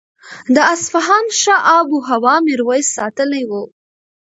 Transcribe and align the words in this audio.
د 0.55 0.57
اصفهان 0.73 1.25
ښه 1.39 1.55
آب 1.77 1.87
و 1.95 1.99
هوا 2.09 2.35
میرویس 2.47 2.87
ستایلې 2.95 3.43
وه. 3.49 3.61